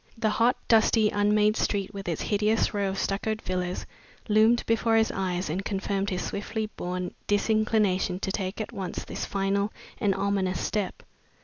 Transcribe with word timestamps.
The 0.17 0.31
hot, 0.31 0.55
dusty, 0.67 1.11
unmade 1.11 1.55
street, 1.55 1.93
with 1.93 2.09
its 2.09 2.23
hideous 2.23 2.73
rows 2.73 2.93
of 2.93 2.97
stuccoed 2.97 3.39
villas, 3.39 3.85
loomed 4.27 4.65
before 4.65 4.95
his 4.95 5.11
eyes 5.11 5.47
and 5.47 5.63
confirmed 5.63 6.09
his 6.09 6.23
swiftly 6.25 6.65
born 6.75 7.13
disinclination 7.27 8.19
to 8.21 8.31
taking 8.31 8.63
at 8.63 8.71
once 8.73 9.05
this 9.05 9.25
final 9.25 9.71
and 9.99 10.15
ominous 10.15 10.59
step. 10.59 11.03